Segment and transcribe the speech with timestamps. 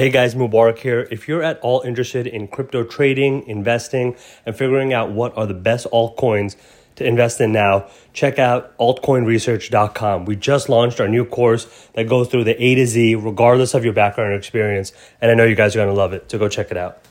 [0.00, 1.06] Hey guys, Mubarak here.
[1.10, 5.52] If you're at all interested in crypto trading, investing, and figuring out what are the
[5.52, 6.56] best altcoins
[6.96, 10.24] to invest in now, check out altcoinresearch.com.
[10.24, 13.84] We just launched our new course that goes through the A to Z, regardless of
[13.84, 14.94] your background or experience.
[15.20, 16.30] And I know you guys are going to love it.
[16.30, 17.04] So go check it out.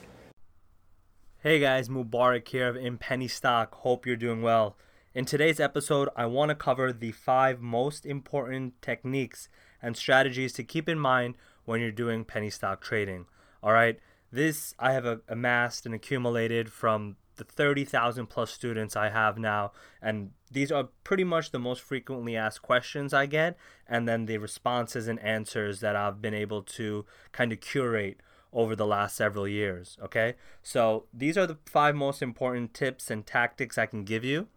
[1.44, 3.76] Hey guys, Mubarak here of In Penny Stock.
[3.76, 4.78] Hope you're doing well.
[5.14, 9.48] In today's episode, I want to cover the five most important techniques
[9.80, 11.36] and strategies to keep in mind
[11.70, 13.28] when you're doing penny stock trading.
[13.62, 14.00] All right,
[14.32, 19.72] this I have amassed and accumulated from the 30,000 plus students I have now,
[20.02, 23.56] and these are pretty much the most frequently asked questions I get,
[23.88, 28.20] and then the responses and answers that I've been able to kind of curate
[28.52, 29.96] over the last several years.
[30.04, 34.48] Okay, so these are the five most important tips and tactics I can give you.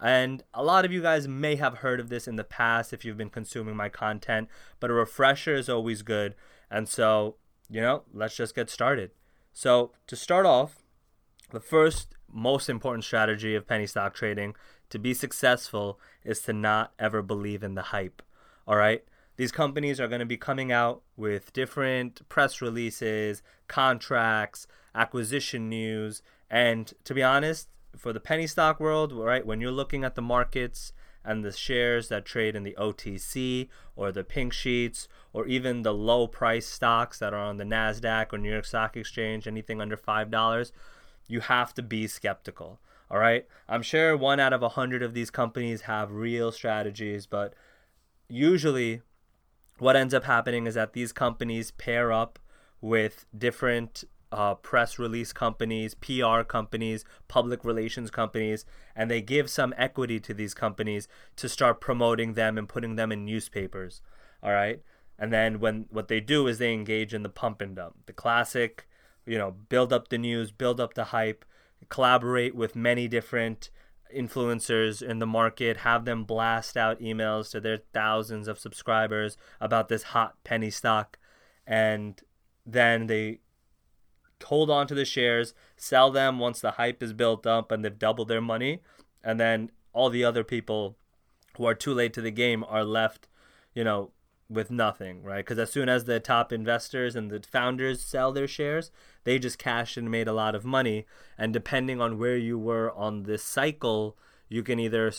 [0.00, 3.04] And a lot of you guys may have heard of this in the past if
[3.04, 6.34] you've been consuming my content, but a refresher is always good.
[6.70, 7.36] And so,
[7.68, 9.10] you know, let's just get started.
[9.52, 10.84] So, to start off,
[11.50, 14.54] the first most important strategy of penny stock trading
[14.90, 18.22] to be successful is to not ever believe in the hype.
[18.66, 19.04] All right?
[19.36, 26.22] These companies are going to be coming out with different press releases, contracts, acquisition news,
[26.50, 30.22] and to be honest, for the penny stock world, right, when you're looking at the
[30.22, 30.92] markets
[31.28, 35.92] and the shares that trade in the OTC or the pink sheets or even the
[35.92, 39.96] low price stocks that are on the NASDAQ or New York Stock Exchange, anything under
[39.96, 40.72] $5,
[41.26, 42.80] you have to be skeptical.
[43.10, 43.46] All right.
[43.68, 47.52] I'm sure one out of a hundred of these companies have real strategies, but
[48.30, 49.02] usually
[49.78, 52.38] what ends up happening is that these companies pair up
[52.80, 59.74] with different uh, press release companies, PR companies, public relations companies, and they give some
[59.76, 64.02] equity to these companies to start promoting them and putting them in newspapers.
[64.42, 64.82] All right.
[65.18, 68.12] And then when what they do is they engage in the pump and dump, the
[68.12, 68.86] classic,
[69.26, 71.44] you know, build up the news, build up the hype,
[71.88, 73.70] collaborate with many different
[74.14, 79.88] influencers in the market, have them blast out emails to their thousands of subscribers about
[79.88, 81.18] this hot penny stock,
[81.66, 82.20] and
[82.64, 83.40] then they
[84.44, 87.98] hold on to the shares, sell them once the hype is built up and they've
[87.98, 88.80] doubled their money,
[89.22, 90.96] and then all the other people
[91.56, 93.28] who are too late to the game are left,
[93.74, 94.10] you know,
[94.48, 95.44] with nothing, right?
[95.44, 98.90] Because as soon as the top investors and the founders sell their shares,
[99.24, 101.04] they just cashed and made a lot of money.
[101.36, 104.16] And depending on where you were on this cycle,
[104.48, 105.12] you can either,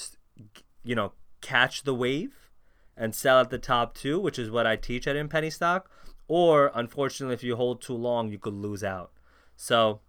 [0.83, 2.49] you know, catch the wave
[2.97, 5.89] and sell at the top too, which is what I teach at In Penny Stock,
[6.29, 9.11] or unfortunately, if you hold too long, you could lose out.
[9.57, 9.99] So,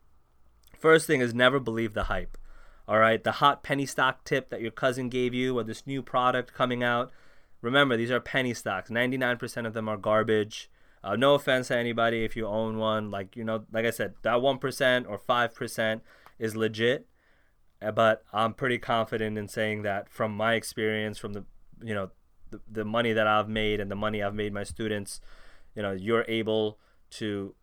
[0.79, 2.39] first thing is never believe the hype.
[2.87, 6.03] All right, the hot penny stock tip that your cousin gave you, or this new
[6.03, 7.11] product coming out.
[7.63, 8.91] Remember, these are penny stocks.
[8.91, 10.71] 99% of them are garbage.
[11.03, 13.11] Uh, no offense to anybody if you own one.
[13.11, 16.01] Like, you know, like I said, that 1% or 5%
[16.39, 17.07] is legit.
[17.81, 21.45] Uh, but I'm pretty confident in saying that from my experience, from the,
[21.83, 22.11] you know,
[22.51, 25.21] the, the money that I've made and the money I've made my students,
[25.75, 26.79] you know you're able
[27.11, 27.55] to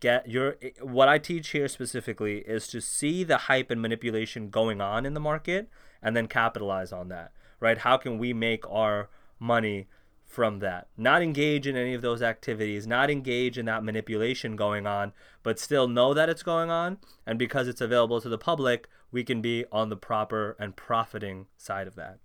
[0.00, 4.80] get your what I teach here specifically is to see the hype and manipulation going
[4.80, 5.68] on in the market
[6.02, 7.32] and then capitalize on that
[7.62, 7.78] right?
[7.78, 9.08] How can we make our
[9.38, 9.86] money
[10.24, 10.88] from that?
[10.96, 15.12] Not engage in any of those activities not engage in that manipulation going on
[15.44, 16.98] but still know that it's going on.
[17.24, 21.46] And because it's available to the public we can be on the proper and profiting
[21.56, 22.18] side of that.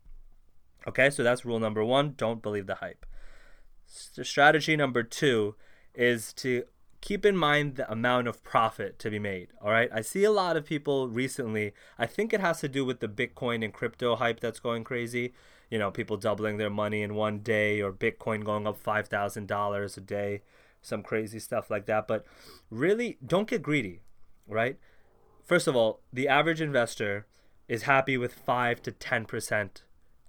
[0.88, 3.06] Okay so that's rule number 1 don't believe the hype
[3.88, 5.56] strategy number two
[5.96, 6.64] is to
[7.02, 9.50] keep in mind the amount of profit to be made.
[9.62, 9.90] All right.
[9.94, 13.08] I see a lot of people recently, I think it has to do with the
[13.08, 15.34] Bitcoin and crypto hype that's going crazy.
[15.70, 20.02] You know, people doubling their money in one day or Bitcoin going up $5,000 a
[20.02, 20.42] day,
[20.82, 22.08] some crazy stuff like that.
[22.08, 22.26] But
[22.70, 24.02] really, don't get greedy,
[24.48, 24.78] right?
[25.44, 27.26] First of all, the average investor
[27.68, 29.70] is happy with 5 to 10%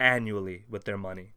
[0.00, 1.34] annually with their money.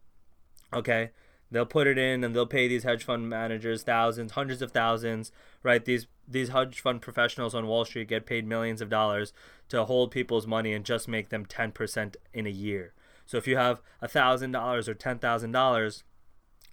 [0.72, 1.10] Okay?
[1.52, 5.30] They'll put it in and they'll pay these hedge fund managers thousands, hundreds of thousands,
[5.62, 5.84] right?
[5.84, 9.34] These these hedge fund professionals on Wall Street get paid millions of dollars
[9.68, 12.94] to hold people's money and just make them 10% in a year.
[13.26, 16.02] So if you have $1,000 or $10,000,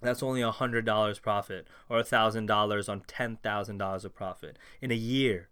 [0.00, 5.48] that's only $100 profit or $1,000 on $10,000 of profit in a year.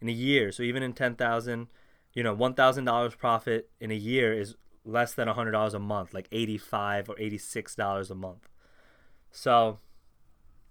[0.00, 0.52] In a year.
[0.52, 1.66] So even in 10,000,
[2.12, 4.54] you know, $1,000 profit in a year is
[4.84, 8.48] less than $100 a month, like 85 or $86 a month.
[9.32, 9.78] So,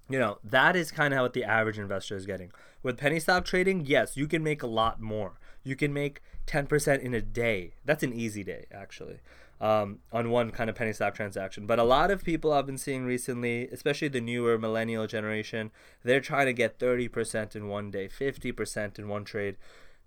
[0.10, 2.52] you know, that is kind of what the average investor is getting.
[2.84, 5.40] With penny stock trading, yes, you can make a lot more.
[5.64, 7.74] You can make 10% in a day.
[7.86, 9.20] That's an easy day, actually.
[9.60, 11.66] um, on one kind of penny stock transaction.
[11.66, 15.72] But a lot of people I've been seeing recently, especially the newer millennial generation,
[16.04, 19.58] they're trying to get 30% in one day, 50% in one trade.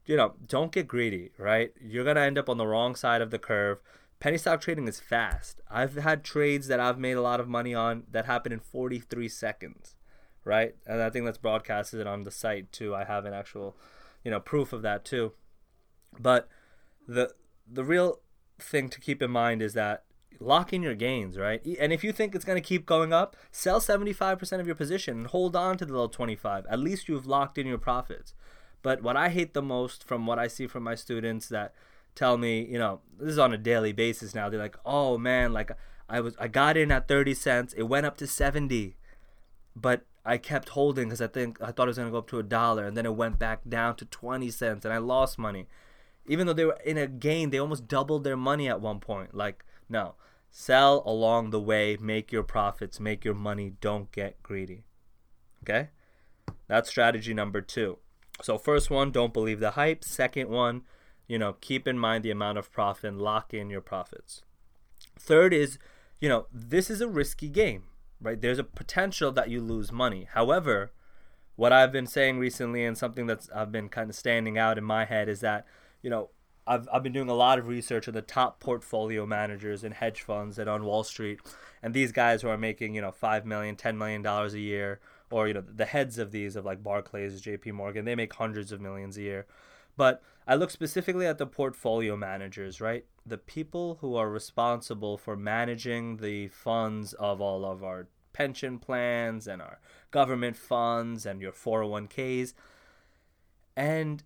[0.07, 1.73] You know, don't get greedy, right?
[1.81, 3.81] You're going to end up on the wrong side of the curve.
[4.21, 5.63] Penny stock trading is fast.
[5.71, 9.29] I've had trades that I've made a lot of money on that happen in 43
[9.29, 9.95] seconds,
[10.45, 10.75] right?
[10.87, 12.95] And I think that's broadcasted on the site too.
[12.95, 13.77] I have an actual,
[14.23, 15.33] you know, proof of that too.
[16.19, 16.49] But
[17.09, 17.33] the
[17.67, 18.21] the real
[18.59, 20.05] thing to keep in mind is that
[20.39, 21.65] lock in your gains, right?
[21.81, 25.19] And if you think it's going to keep going up, sell 75% of your position
[25.19, 26.67] and hold on to the little 25.
[26.69, 28.35] At least you've locked in your profits.
[28.83, 31.75] But what I hate the most from what I see from my students that
[32.15, 34.49] tell me, you know, this is on a daily basis now.
[34.49, 35.71] They're like, "Oh man, like
[36.09, 38.97] I was I got in at 30 cents, it went up to 70."
[39.77, 42.29] But I kept holding cuz I think I thought it was going to go up
[42.29, 45.39] to a dollar and then it went back down to 20 cents and I lost
[45.39, 45.67] money
[46.31, 49.35] even though they were in a gain, they almost doubled their money at one point.
[49.35, 50.15] Like, no,
[50.49, 54.85] sell along the way, make your profits, make your money, don't get greedy.
[55.65, 55.89] Okay?
[56.69, 57.99] That's strategy number two.
[58.43, 60.05] So, first one, don't believe the hype.
[60.05, 60.83] Second one,
[61.31, 64.43] you know, keep in mind the amount of profit and lock in your profits.
[65.19, 65.79] Third is,
[66.21, 67.85] you know, this is a risky game,
[68.21, 68.41] right?
[68.41, 70.27] There's a potential that you lose money.
[70.33, 70.91] However,
[71.55, 74.85] what I've been saying recently and something that's I've been kind of standing out in
[74.85, 75.67] my head is that
[76.03, 76.31] you know,
[76.67, 80.23] I've, I've been doing a lot of research on the top portfolio managers and hedge
[80.23, 81.41] funds and on Wall Street.
[81.83, 85.01] And these guys who are making, you know, $5 million, $10 million a year,
[85.31, 88.73] or, you know, the heads of these, of like Barclays, JP Morgan, they make hundreds
[88.73, 89.47] of millions a year.
[90.01, 93.05] But I look specifically at the portfolio managers, right?
[93.27, 99.47] The people who are responsible for managing the funds of all of our pension plans
[99.47, 99.79] and our
[100.11, 102.55] government funds and your 401ks.
[103.77, 104.23] And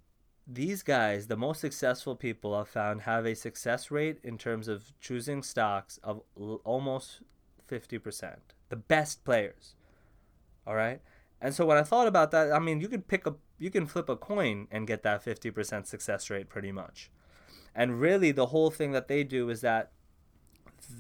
[0.47, 4.93] these guys, the most successful people I've found, have a success rate in terms of
[5.01, 7.23] choosing stocks of l- almost
[7.69, 8.37] 50%.
[8.69, 9.75] The best players.
[10.69, 11.01] All right?
[11.41, 13.87] And so when I thought about that, I mean, you can pick a you can
[13.87, 17.11] flip a coin and get that 50% success rate pretty much.
[17.75, 19.91] And really the whole thing that they do is that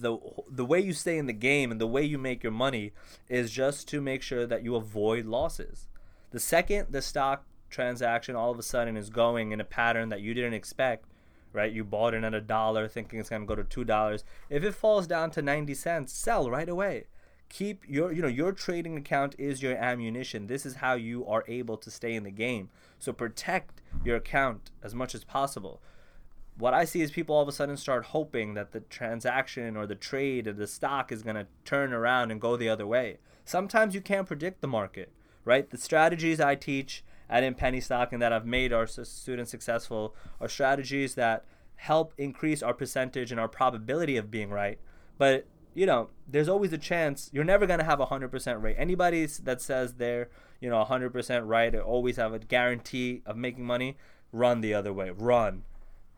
[0.00, 0.16] the
[0.50, 2.92] the way you stay in the game and the way you make your money
[3.28, 5.88] is just to make sure that you avoid losses.
[6.30, 10.22] The second the stock transaction all of a sudden is going in a pattern that
[10.22, 11.04] you didn't expect,
[11.52, 11.70] right?
[11.70, 14.22] You bought it at a dollar thinking it's going to go to $2.
[14.48, 17.08] If it falls down to 90 cents, sell right away.
[17.54, 20.48] Keep your, you know, your trading account is your ammunition.
[20.48, 22.68] This is how you are able to stay in the game.
[22.98, 25.80] So protect your account as much as possible.
[26.58, 29.86] What I see is people all of a sudden start hoping that the transaction or
[29.86, 33.18] the trade or the stock is going to turn around and go the other way.
[33.44, 35.12] Sometimes you can't predict the market,
[35.44, 35.70] right?
[35.70, 40.14] The strategies I teach at in penny stock and that i've made our students successful
[40.40, 41.44] are strategies that
[41.76, 44.80] help increase our percentage and our probability of being right.
[45.18, 48.76] But you know, there's always a chance you're never gonna have a hundred percent right.
[48.78, 50.28] Anybody that says they're
[50.60, 53.96] you know hundred percent right or always have a guarantee of making money,
[54.32, 55.10] run the other way.
[55.10, 55.64] Run,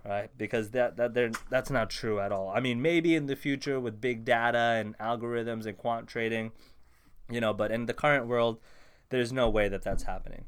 [0.04, 0.30] right?
[0.36, 2.50] Because that that they're, that's not true at all.
[2.54, 6.52] I mean, maybe in the future with big data and algorithms and quant trading,
[7.30, 8.58] you know, but in the current world,
[9.08, 10.44] there's no way that that's happening.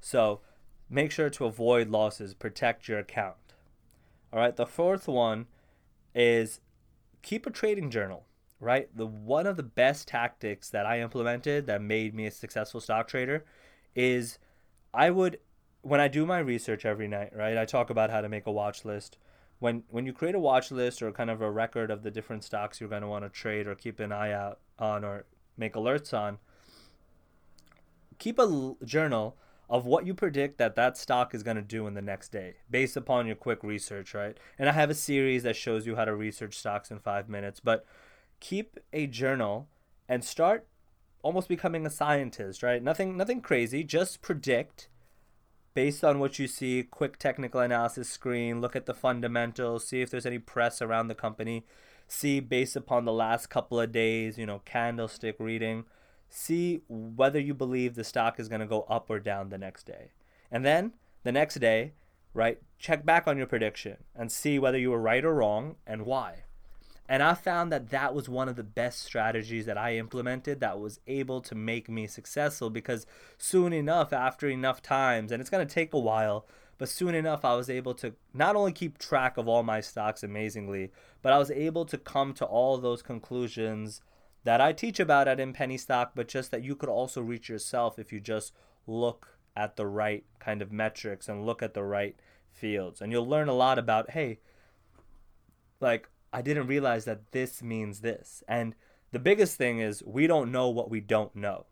[0.00, 0.40] So
[0.88, 3.36] make sure to avoid losses, protect your account.
[4.32, 5.46] All right, the fourth one
[6.14, 6.60] is
[7.22, 8.24] keep a trading journal,
[8.60, 8.88] right?
[8.96, 13.08] The one of the best tactics that I implemented that made me a successful stock
[13.08, 13.44] trader
[13.94, 14.38] is
[14.94, 15.38] I would
[15.82, 17.56] when I do my research every night, right?
[17.56, 19.18] I talk about how to make a watch list.
[19.58, 22.44] When when you create a watch list or kind of a record of the different
[22.44, 25.24] stocks you're going to want to trade or keep an eye out on or
[25.56, 26.38] make alerts on,
[28.18, 29.36] keep a journal
[29.68, 32.54] of what you predict that that stock is going to do in the next day
[32.70, 34.38] based upon your quick research, right?
[34.58, 37.58] And I have a series that shows you how to research stocks in 5 minutes,
[37.58, 37.84] but
[38.40, 39.68] keep a journal
[40.08, 40.66] and start
[41.22, 42.82] almost becoming a scientist, right?
[42.82, 44.88] Nothing nothing crazy, just predict
[45.74, 50.10] based on what you see, quick technical analysis screen, look at the fundamentals, see if
[50.10, 51.66] there's any press around the company,
[52.08, 55.84] see based upon the last couple of days, you know, candlestick reading
[56.28, 59.84] see whether you believe the stock is going to go up or down the next
[59.84, 60.12] day.
[60.50, 61.92] And then the next day,
[62.34, 66.04] right, check back on your prediction and see whether you were right or wrong and
[66.04, 66.44] why.
[67.08, 70.80] And I found that that was one of the best strategies that I implemented that
[70.80, 73.06] was able to make me successful because
[73.38, 76.46] soon enough, after enough times, and it's going to take a while,
[76.78, 80.22] but soon enough, I was able to not only keep track of all my stocks
[80.22, 80.90] amazingly,
[81.22, 84.02] but I was able to come to all those conclusions
[84.44, 87.48] that I teach about at In Penny Stock, but just that you could also reach
[87.48, 88.52] yourself if you just
[88.86, 92.16] look at the right kind of metrics and look at the right
[92.52, 93.00] fields.
[93.00, 94.38] And you'll learn a lot about, hey,
[95.80, 98.44] like I didn't realize that this means this.
[98.46, 98.74] And
[99.10, 101.64] the biggest thing is we don't know what we don't know.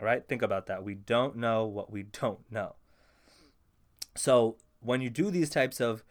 [0.00, 0.26] All right?
[0.26, 0.82] Think about that.
[0.82, 2.76] We don't know what we don't know.
[4.14, 6.02] So when you do these types of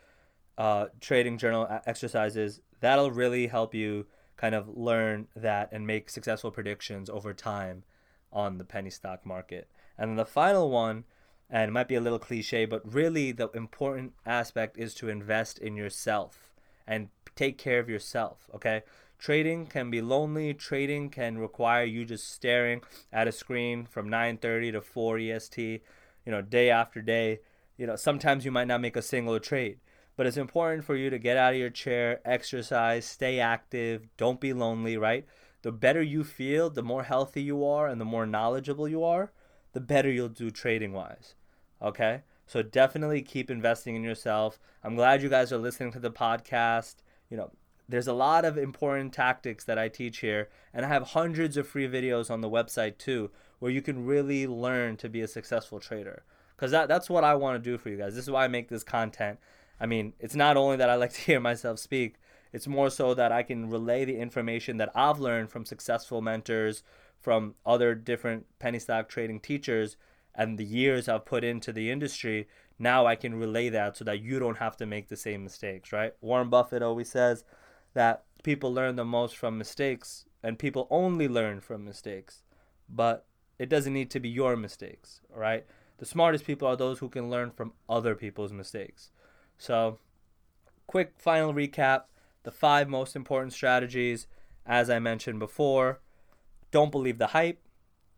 [0.59, 4.05] uh, trading journal exercises, that'll really help you
[4.37, 7.83] kind of learn that and make successful predictions over time
[8.31, 9.71] on the penny stock market.
[9.97, 11.05] And the final one,
[11.49, 15.57] and it might be a little cliche, but really the important aspect is to invest
[15.57, 16.51] in yourself
[16.87, 18.83] and take care of yourself, okay?
[19.17, 20.53] Trading can be lonely.
[20.53, 25.81] Trading can require you just staring at a screen from 9:30 to 4 EST,
[26.25, 27.39] you know, day after day.
[27.77, 29.79] You know, sometimes you might not make a single trade,
[30.15, 34.39] but it's important for you to get out of your chair, exercise, stay active, don't
[34.39, 35.25] be lonely, right?
[35.61, 39.31] The better you feel, the more healthy you are and the more knowledgeable you are,
[39.73, 41.35] the better you'll do trading wise.
[41.81, 42.21] Okay?
[42.45, 44.59] So definitely keep investing in yourself.
[44.83, 46.95] I'm glad you guys are listening to the podcast.
[47.29, 47.51] You know,
[47.89, 51.67] there's a lot of important tactics that I teach here, and I have hundreds of
[51.67, 55.79] free videos on the website too, where you can really learn to be a successful
[55.79, 56.23] trader.
[56.55, 58.15] Because that, that's what I want to do for you guys.
[58.15, 59.39] This is why I make this content.
[59.79, 62.15] I mean, it's not only that I like to hear myself speak,
[62.53, 66.83] it's more so that I can relay the information that I've learned from successful mentors,
[67.19, 69.97] from other different penny stock trading teachers,
[70.35, 72.47] and the years I've put into the industry.
[72.77, 75.91] Now I can relay that so that you don't have to make the same mistakes,
[75.91, 76.13] right?
[76.21, 77.43] Warren Buffett always says,
[77.95, 82.43] that people learn the most from mistakes and people only learn from mistakes.
[82.87, 83.25] But
[83.57, 85.65] it doesn't need to be your mistakes, right?
[85.97, 89.09] The smartest people are those who can learn from other people's mistakes.
[89.57, 89.97] So,
[90.85, 92.03] quick final recap
[92.43, 94.27] the five most important strategies,
[94.67, 95.99] as I mentioned before.
[96.69, 97.59] Don't believe the hype.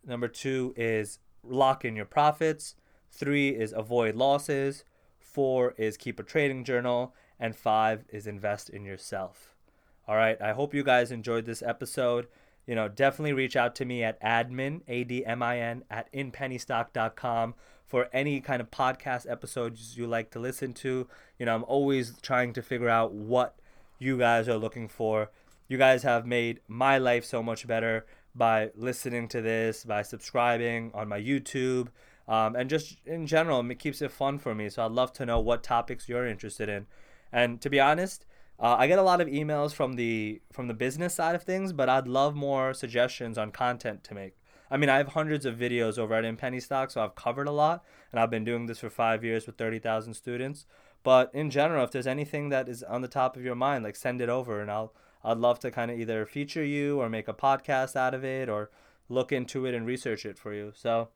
[0.06, 2.75] Number two is lock in your profits.
[3.12, 4.84] Three is avoid losses.
[5.20, 7.13] Four is keep a trading journal.
[7.39, 9.54] And five is invest in yourself.
[10.08, 10.42] All right.
[10.42, 12.27] I hope you guys enjoyed this episode.
[12.66, 16.12] You know, definitely reach out to me at admin, A D M I N, at
[16.12, 21.08] inpennystock.com for any kind of podcast episodes you like to listen to.
[21.39, 23.58] You know, I'm always trying to figure out what
[24.00, 25.32] you guys are looking for.
[25.70, 28.06] You guys have made my life so much better
[28.38, 31.88] by listening to this, by subscribing on my YouTube,
[32.27, 34.70] um, and just in general, it keeps it fun for me.
[34.70, 36.86] So I'd love to know what topics you're interested in.
[37.32, 38.25] And to be honest,
[38.60, 41.74] uh, I get a lot of emails from the from the business side of things,
[41.74, 44.36] but I'd love more suggestions on content to make.
[44.70, 47.48] I mean, I have hundreds of videos over at In Penny Stock, so I've covered
[47.48, 50.65] a lot, and I've been doing this for five years with thirty thousand students.
[51.03, 53.96] But in general, if there's anything that is on the top of your mind, like
[53.96, 54.94] send it over, and I'll
[55.28, 58.50] I'd love to kind of either feature you or make a podcast out of it
[58.50, 58.70] or
[59.10, 60.72] look into it and research it for you.
[60.76, 61.10] So.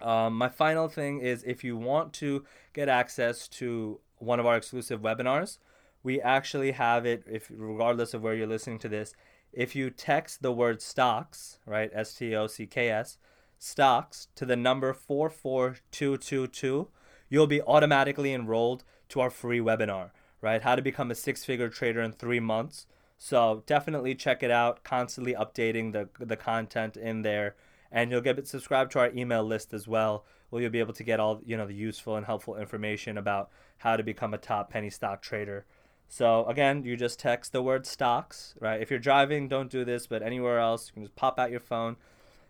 [0.00, 4.56] Um, my final thing is if you want to get access to one of our
[4.56, 5.58] exclusive webinars,
[6.02, 9.14] we actually have it if regardless of where you're listening to this
[9.52, 13.18] if you text the word stocks right s-t-o-c-k-s
[13.58, 16.88] stocks to the number 44222
[17.28, 21.68] you'll be automatically enrolled to our free webinar right how to become a six figure
[21.68, 22.86] trader in three months
[23.18, 27.54] so definitely check it out constantly updating the, the content in there
[27.90, 31.04] and you'll get subscribed to our email list as well where you'll be able to
[31.04, 34.70] get all you know the useful and helpful information about how to become a top
[34.70, 35.66] penny stock trader
[36.08, 38.80] so again, you just text the word stocks, right?
[38.80, 41.60] If you're driving, don't do this, but anywhere else, you can just pop out your
[41.60, 41.96] phone,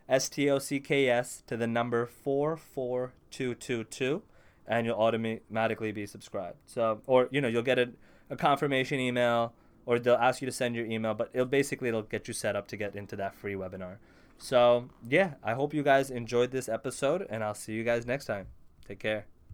[0.09, 4.23] S T O C K S to the number 44222
[4.67, 6.59] and you'll automatically be subscribed.
[6.67, 7.91] So or you know, you'll get a,
[8.31, 9.55] a confirmation email
[9.89, 12.55] or they'll ask you to send your email, but it'll basically it'll get you set
[12.55, 13.97] up to get into that free webinar.
[14.37, 18.27] So, yeah, I hope you guys enjoyed this episode and I'll see you guys next
[18.27, 18.49] time.
[18.87, 19.25] Take care.